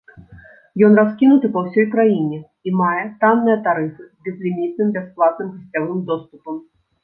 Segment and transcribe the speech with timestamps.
[0.87, 6.63] Ён раскінуты па ўсёй краіне і мае танныя тарыфы з безлімітным бясплатным гасцявым доступам.